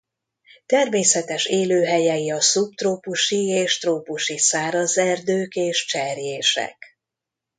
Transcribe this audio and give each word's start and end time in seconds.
Természetes 0.65 1.45
élőhelyei 1.45 2.31
a 2.31 2.41
szubtrópusi 2.41 3.45
és 3.47 3.77
trópusi 3.77 4.37
száraz 4.37 4.97
erdők 4.97 5.53
és 5.55 5.85
cserjések. 5.85 6.77